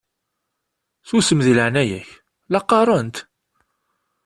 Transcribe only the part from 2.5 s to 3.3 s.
la qqaṛent!